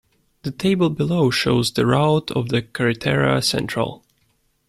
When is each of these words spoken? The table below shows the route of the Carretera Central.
The 0.41 0.49
table 0.49 0.89
below 0.89 1.29
shows 1.29 1.71
the 1.73 1.85
route 1.85 2.31
of 2.31 2.49
the 2.49 2.63
Carretera 2.63 3.39
Central. 3.43 4.03